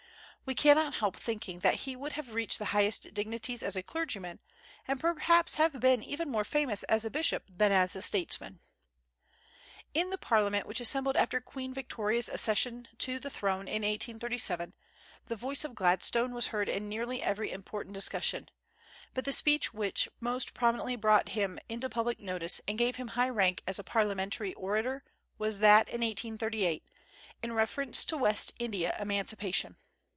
We 0.43 0.55
cannot 0.55 0.95
help 0.95 1.15
thinking 1.15 1.59
that 1.59 1.81
he 1.85 1.95
would 1.95 2.13
have 2.13 2.33
reached 2.33 2.59
the 2.59 2.65
highest 2.75 3.13
dignities 3.13 3.63
as 3.63 3.77
a 3.77 3.83
clergyman, 3.83 4.41
and 4.85 4.99
perhaps 4.99 5.55
have 5.55 5.79
been 5.79 6.03
even 6.03 6.29
more 6.29 6.43
famous 6.43 6.83
as 6.85 7.05
a 7.05 7.09
bishop 7.09 7.45
than 7.49 7.71
as 7.71 7.95
a 7.95 8.01
statesman. 8.01 8.59
In 9.93 10.09
the 10.09 10.17
Parliament 10.17 10.67
which 10.67 10.81
assembled 10.81 11.15
after 11.15 11.39
Queen 11.39 11.73
Victoria's 11.73 12.27
accession 12.27 12.89
to 12.97 13.17
the 13.17 13.29
throne, 13.29 13.67
in 13.69 13.83
1837, 13.83 14.73
the 15.27 15.37
voice 15.37 15.63
of 15.63 15.73
Gladstone 15.75 16.33
was 16.33 16.47
heard 16.47 16.67
in 16.67 16.89
nearly 16.89 17.23
every 17.23 17.49
important 17.49 17.93
discussion; 17.93 18.49
but 19.13 19.23
the 19.23 19.31
speech 19.31 19.73
which 19.73 20.09
most 20.19 20.53
prominently 20.53 20.97
brought 20.97 21.29
him 21.29 21.59
into 21.69 21.87
public 21.87 22.19
notice 22.19 22.59
and 22.67 22.77
gave 22.77 22.97
him 22.97 23.09
high 23.09 23.29
rank 23.29 23.63
as 23.65 23.79
a 23.79 23.85
parliamentary 23.85 24.53
orator 24.55 25.05
was 25.37 25.59
that 25.59 25.87
in 25.87 26.01
1838, 26.01 26.83
in 27.41 27.53
reference 27.53 28.03
to 28.03 28.17
West 28.17 28.53
India 28.59 28.97
emancipation. 28.99 29.77